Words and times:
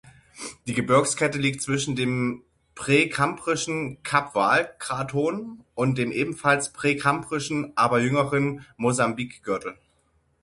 Die 0.65 0.73
Gebirgskette 0.73 1.37
liegt 1.37 1.61
zwischen 1.61 1.95
dem 1.95 2.41
präkambrischen 2.73 4.01
Kaapvaal-Kraton 4.01 5.63
und 5.75 5.97
dem 5.99 6.11
ebenfalls 6.11 6.73
präkambrischen, 6.73 7.71
aber 7.77 7.99
jüngeren 8.01 8.65
Mosambik-Gürtel. 8.77 9.77